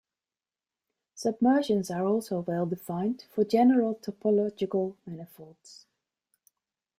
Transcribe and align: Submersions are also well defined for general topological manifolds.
Submersions 1.13 1.91
are 1.91 2.07
also 2.07 2.39
well 2.39 2.65
defined 2.65 3.23
for 3.31 3.43
general 3.43 3.93
topological 3.93 4.95
manifolds. 5.05 5.85